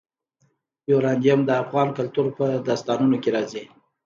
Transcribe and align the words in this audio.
یورانیم 0.91 1.39
د 1.45 1.49
افغان 1.63 1.89
کلتور 1.97 2.25
په 2.37 2.45
داستانونو 2.67 3.17
کې 3.23 3.29
راځي. 3.35 3.63